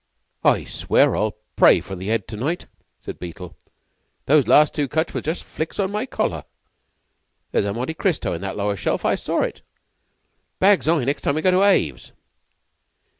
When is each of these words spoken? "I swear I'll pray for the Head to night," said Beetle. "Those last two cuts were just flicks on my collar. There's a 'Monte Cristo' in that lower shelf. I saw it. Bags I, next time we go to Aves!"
"I 0.43 0.63
swear 0.63 1.15
I'll 1.15 1.37
pray 1.55 1.79
for 1.79 1.95
the 1.95 2.07
Head 2.07 2.27
to 2.29 2.35
night," 2.35 2.65
said 2.99 3.19
Beetle. 3.19 3.55
"Those 4.25 4.47
last 4.47 4.73
two 4.73 4.87
cuts 4.87 5.13
were 5.13 5.21
just 5.21 5.43
flicks 5.43 5.79
on 5.79 5.91
my 5.91 6.07
collar. 6.07 6.43
There's 7.51 7.65
a 7.65 7.73
'Monte 7.75 7.93
Cristo' 7.93 8.33
in 8.33 8.41
that 8.41 8.57
lower 8.57 8.75
shelf. 8.75 9.05
I 9.05 9.13
saw 9.13 9.41
it. 9.43 9.61
Bags 10.57 10.87
I, 10.87 11.03
next 11.03 11.21
time 11.21 11.35
we 11.35 11.43
go 11.43 11.51
to 11.51 11.61
Aves!" 11.61 12.13